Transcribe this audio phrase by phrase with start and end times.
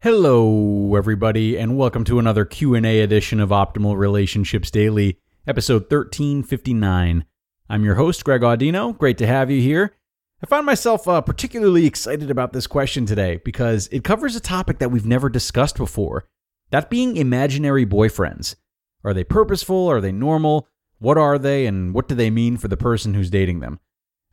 [0.00, 7.24] Hello everybody and welcome to another Q&A edition of Optimal Relationships Daily, episode 1359.
[7.68, 8.96] I'm your host Greg Audino.
[8.96, 9.96] Great to have you here.
[10.40, 14.78] I find myself uh, particularly excited about this question today because it covers a topic
[14.78, 16.28] that we've never discussed before.
[16.70, 18.54] That being imaginary boyfriends.
[19.02, 19.88] Are they purposeful?
[19.88, 20.68] Are they normal?
[21.00, 23.80] What are they and what do they mean for the person who's dating them?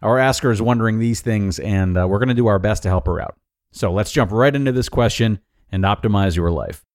[0.03, 2.89] Our asker is wondering these things and uh, we're going to do our best to
[2.89, 3.39] help her out.
[3.71, 5.39] So let's jump right into this question
[5.75, 6.85] and optimize your life.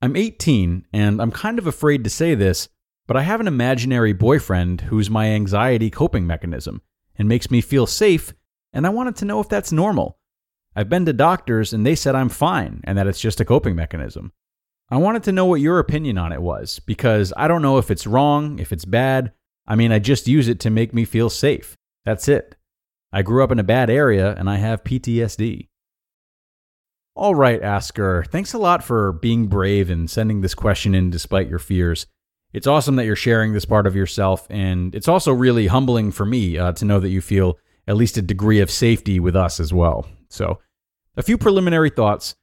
[0.00, 2.68] I'm 18 and I'm kind of afraid to say this,
[3.08, 6.82] but I have an imaginary boyfriend who's my anxiety coping mechanism
[7.16, 8.32] and makes me feel safe,
[8.72, 10.18] and I wanted to know if that's normal.
[10.76, 13.74] I've been to doctors and they said I'm fine and that it's just a coping
[13.74, 14.32] mechanism.
[14.88, 17.90] I wanted to know what your opinion on it was because I don't know if
[17.90, 19.32] it's wrong, if it's bad.
[19.66, 21.76] I mean, I just use it to make me feel safe.
[22.04, 22.54] That's it.
[23.14, 25.68] I grew up in a bad area and I have PTSD.
[27.14, 31.48] All right, Asker, thanks a lot for being brave and sending this question in despite
[31.48, 32.08] your fears.
[32.52, 36.26] It's awesome that you're sharing this part of yourself, and it's also really humbling for
[36.26, 37.56] me uh, to know that you feel
[37.86, 40.08] at least a degree of safety with us as well.
[40.28, 40.58] So,
[41.16, 42.34] a few preliminary thoughts.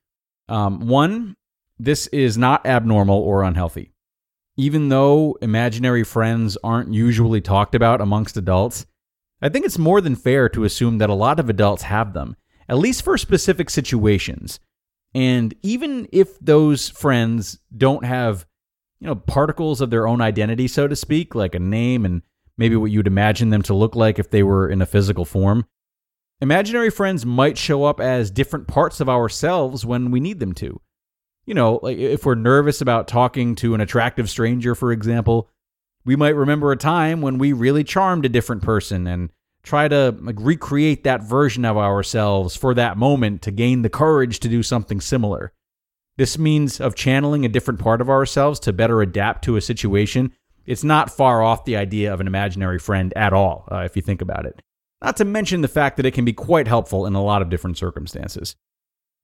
[0.47, 1.35] Um, one,
[1.80, 3.91] this is not abnormal or unhealthy.
[4.56, 8.85] Even though imaginary friends aren't usually talked about amongst adults,
[9.42, 12.36] I think it's more than fair to assume that a lot of adults have them,
[12.70, 14.59] at least for specific situations.
[15.14, 18.45] And even if those friends don't have,
[19.00, 22.22] you know, particles of their own identity, so to speak, like a name and
[22.58, 25.66] maybe what you'd imagine them to look like if they were in a physical form,
[26.39, 30.80] imaginary friends might show up as different parts of ourselves when we need them to.
[31.45, 35.50] You know, like if we're nervous about talking to an attractive stranger, for example,
[36.05, 39.30] we might remember a time when we really charmed a different person and
[39.63, 44.39] try to like, recreate that version of ourselves for that moment to gain the courage
[44.39, 45.53] to do something similar.
[46.17, 50.34] This means of channeling a different part of ourselves to better adapt to a situation.
[50.66, 54.01] It's not far off the idea of an imaginary friend at all, uh, if you
[54.01, 54.62] think about it.
[55.01, 57.50] Not to mention the fact that it can be quite helpful in a lot of
[57.50, 58.56] different circumstances.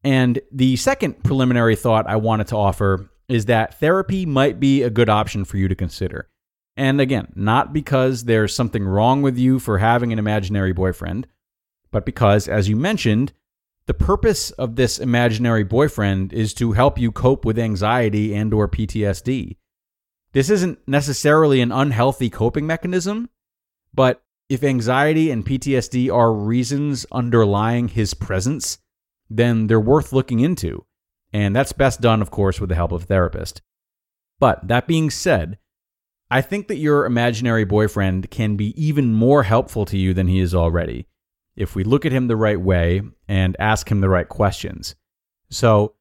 [0.03, 4.89] And the second preliminary thought I wanted to offer is that therapy might be a
[4.89, 6.29] good option for you to consider.
[6.77, 11.25] And again, not because there's something wrong with you for having an imaginary boyfriend,
[11.91, 13.33] but because, as you mentioned,
[13.87, 18.67] the purpose of this imaginary boyfriend is to help you cope with anxiety and or
[18.67, 19.57] PTSD.
[20.33, 23.29] This isn't necessarily an unhealthy coping mechanism,
[23.91, 28.77] but if anxiety and PTSD are reasons underlying his presence,
[29.29, 30.85] then they're worth looking into.
[31.33, 33.61] And that's best done, of course, with the help of a therapist.
[34.39, 35.57] But that being said,
[36.29, 40.39] I think that your imaginary boyfriend can be even more helpful to you than he
[40.39, 41.07] is already
[41.55, 44.95] if we look at him the right way and ask him the right questions.
[45.49, 45.95] So,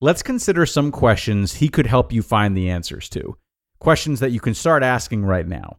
[0.00, 3.36] let's consider some questions he could help you find the answers to.
[3.78, 5.78] Questions that you can start asking right now.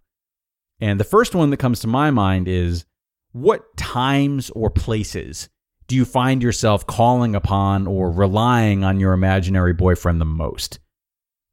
[0.80, 2.86] And the first one that comes to my mind is
[3.32, 5.50] what times or places
[5.88, 10.80] do you find yourself calling upon or relying on your imaginary boyfriend the most?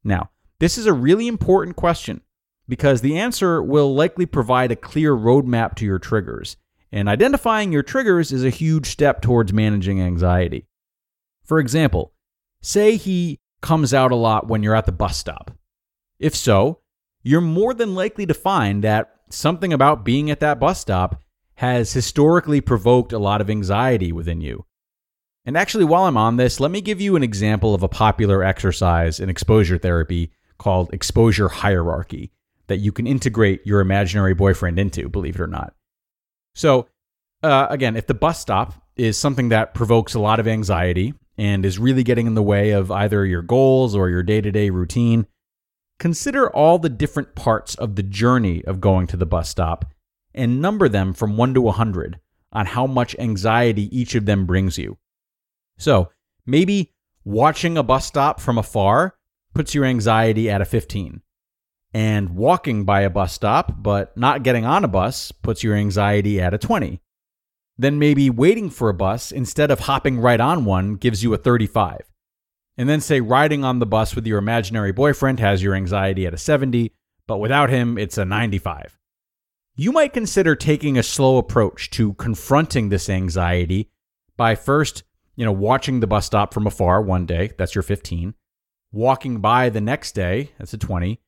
[0.03, 0.29] Now,
[0.59, 2.21] this is a really important question
[2.67, 6.57] because the answer will likely provide a clear roadmap to your triggers,
[6.91, 10.67] and identifying your triggers is a huge step towards managing anxiety.
[11.43, 12.13] For example,
[12.61, 15.51] say he comes out a lot when you're at the bus stop.
[16.19, 16.79] If so,
[17.21, 21.21] you're more than likely to find that something about being at that bus stop
[21.55, 24.65] has historically provoked a lot of anxiety within you.
[25.45, 28.43] And actually, while I'm on this, let me give you an example of a popular
[28.43, 32.31] exercise in exposure therapy called exposure hierarchy
[32.67, 35.73] that you can integrate your imaginary boyfriend into, believe it or not.
[36.55, 36.87] So,
[37.43, 41.65] uh, again, if the bus stop is something that provokes a lot of anxiety and
[41.65, 44.69] is really getting in the way of either your goals or your day to day
[44.69, 45.27] routine,
[45.99, 49.85] consider all the different parts of the journey of going to the bus stop
[50.33, 52.19] and number them from 1 to 100
[52.51, 54.97] on how much anxiety each of them brings you.
[55.77, 56.09] So,
[56.45, 56.93] maybe
[57.25, 59.15] watching a bus stop from afar
[59.53, 61.21] puts your anxiety at a 15
[61.95, 66.41] and walking by a bus stop but not getting on a bus puts your anxiety
[66.41, 66.99] at a 20.
[67.77, 71.37] Then maybe waiting for a bus instead of hopping right on one gives you a
[71.37, 72.01] 35.
[72.77, 76.33] And then say riding on the bus with your imaginary boyfriend has your anxiety at
[76.33, 76.91] a 70,
[77.27, 78.99] but without him it's a 95.
[79.75, 83.89] You might consider taking a slow approach to confronting this anxiety
[84.35, 85.03] by first,
[85.37, 88.33] you know, watching the bus stop from afar one day, that's your 15,
[88.91, 91.21] walking by the next day, that's a 20,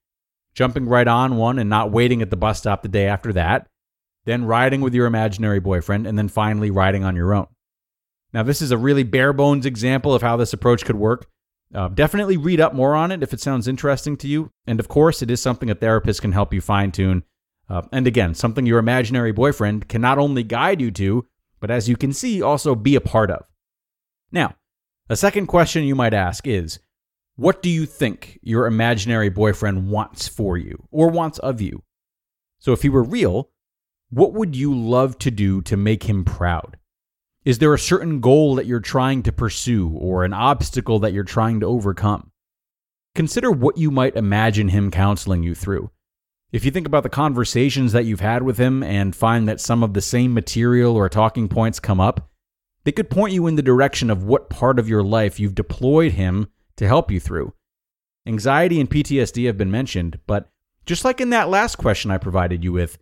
[0.57, 3.67] jumping right on one and not waiting at the bus stop the day after that,
[4.25, 7.45] then riding with your imaginary boyfriend, and then finally riding on your own.
[8.33, 11.27] Now, this is a really bare bones example of how this approach could work.
[11.75, 14.49] Uh, definitely read up more on it if it sounds interesting to you.
[14.65, 17.23] And of course, it is something a therapist can help you fine tune.
[17.69, 21.27] Uh, and again, something your imaginary boyfriend can not only guide you to,
[21.59, 23.45] but as you can see, also be a part of.
[24.31, 24.55] Now,
[25.07, 26.79] a second question you might ask is
[27.37, 31.83] What do you think your imaginary boyfriend wants for you or wants of you?
[32.57, 33.51] So, if he were real,
[34.09, 36.77] what would you love to do to make him proud?
[37.45, 41.23] Is there a certain goal that you're trying to pursue or an obstacle that you're
[41.23, 42.31] trying to overcome?
[43.13, 45.91] Consider what you might imagine him counseling you through.
[46.51, 49.83] If you think about the conversations that you've had with him and find that some
[49.83, 52.31] of the same material or talking points come up,
[52.83, 56.13] they could point you in the direction of what part of your life you've deployed
[56.13, 56.47] him
[56.77, 57.53] to help you through.
[58.25, 60.49] Anxiety and PTSD have been mentioned, but
[60.85, 62.97] just like in that last question I provided you with,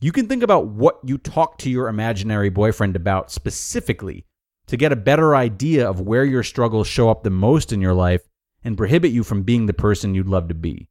[0.00, 4.26] you can think about what you talk to your imaginary boyfriend about specifically
[4.66, 7.94] to get a better idea of where your struggles show up the most in your
[7.94, 8.22] life
[8.64, 10.88] and prohibit you from being the person you'd love to be.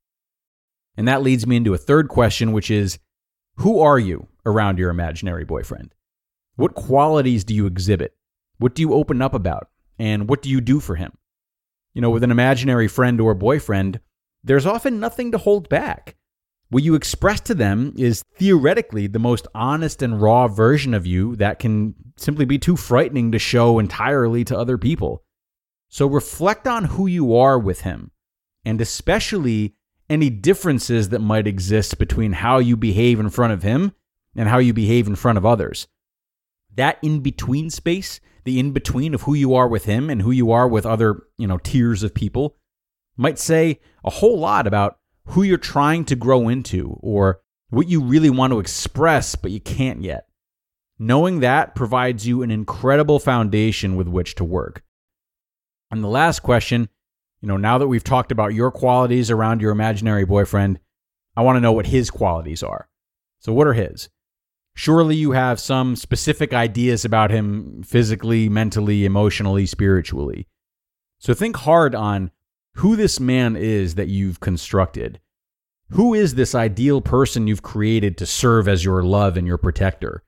[0.98, 3.00] And that leads me into a third question, which is
[3.58, 5.94] Who are you around your imaginary boyfriend?
[6.56, 8.16] What qualities do you exhibit?
[8.58, 9.68] What do you open up about?
[10.00, 11.12] And what do you do for him?
[11.96, 14.00] You know, with an imaginary friend or boyfriend,
[14.44, 16.16] there's often nothing to hold back.
[16.70, 21.36] What you express to them is theoretically the most honest and raw version of you
[21.38, 25.24] that can simply be too frightening to show entirely to other people.
[25.90, 28.12] So reflect on who you are with him,
[28.66, 29.76] and especially
[30.10, 33.94] any differences that might exist between how you behave in front of him
[34.36, 35.88] and how you behave in front of others.
[36.76, 40.32] That in between space, the in between of who you are with him and who
[40.32, 42.56] you are with other, you know, tiers of people,
[43.18, 45.00] might say a whole lot about
[45.30, 49.60] who you're trying to grow into or what you really want to express, but you
[49.60, 50.28] can't yet.
[51.00, 54.84] Knowing that provides you an incredible foundation with which to work.
[55.92, 56.88] And the last question,
[57.42, 60.80] you know, now that we've talked about your qualities around your imaginary boyfriend,
[61.36, 62.88] I want to know what his qualities are.
[63.40, 64.10] So, what are his?
[64.76, 70.48] Surely you have some specific ideas about him physically, mentally, emotionally, spiritually.
[71.18, 72.30] So, think hard on
[72.76, 75.22] who this man is that you've constructed.
[75.92, 80.24] Who is this ideal person you've created to serve as your love and your protector?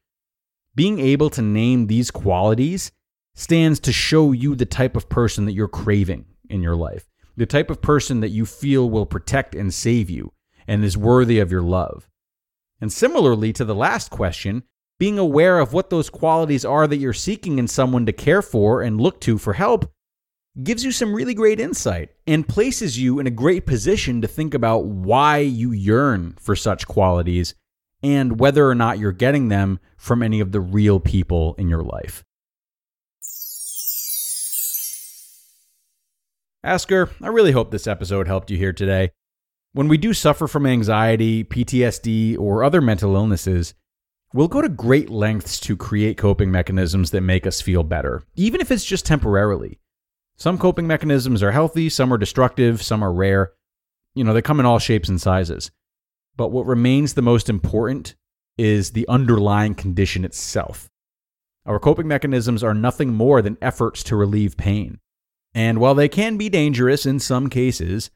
[0.75, 2.91] Being able to name these qualities
[3.35, 7.05] stands to show you the type of person that you're craving in your life,
[7.35, 10.31] the type of person that you feel will protect and save you
[10.67, 12.07] and is worthy of your love.
[12.79, 14.63] And similarly to the last question,
[14.99, 18.81] being aware of what those qualities are that you're seeking in someone to care for
[18.81, 19.91] and look to for help
[20.63, 24.53] gives you some really great insight and places you in a great position to think
[24.53, 27.53] about why you yearn for such qualities
[28.01, 31.83] and whether or not you're getting them from any of the real people in your
[31.83, 32.23] life.
[36.63, 39.11] Asker, I really hope this episode helped you here today.
[39.77, 43.75] When we do suffer from anxiety, PTSD, or other mental illnesses,
[44.33, 48.59] we'll go to great lengths to create coping mechanisms that make us feel better, even
[48.59, 49.77] if it's just temporarily.
[50.35, 53.51] Some coping mechanisms are healthy, some are destructive, some are rare.
[54.15, 55.69] You know, they come in all shapes and sizes.
[56.35, 58.15] But what remains the most important
[58.57, 60.89] is the underlying condition itself.
[61.67, 64.97] Our coping mechanisms are nothing more than efforts to relieve pain.
[65.53, 68.09] And while they can be dangerous in some cases,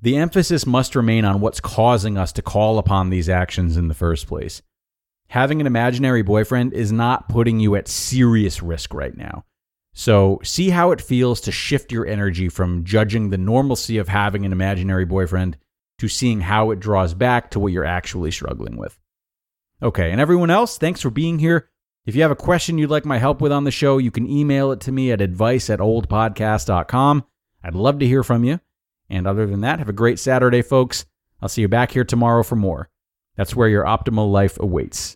[0.00, 3.94] the emphasis must remain on what's causing us to call upon these actions in the
[3.94, 4.62] first place.
[5.28, 9.44] Having an imaginary boyfriend is not putting you at serious risk right now.
[9.94, 14.44] So, see how it feels to shift your energy from judging the normalcy of having
[14.44, 15.56] an imaginary boyfriend
[15.98, 18.98] to seeing how it draws back to what you're actually struggling with.
[19.82, 21.70] Okay, and everyone else, thanks for being here.
[22.04, 24.28] If you have a question you'd like my help with on the show, you can
[24.28, 27.24] email it to me at advice at oldpodcast.com.
[27.64, 28.60] I'd love to hear from you.
[29.08, 31.06] And other than that, have a great Saturday, folks.
[31.40, 32.88] I'll see you back here tomorrow for more.
[33.36, 35.15] That's where your optimal life awaits.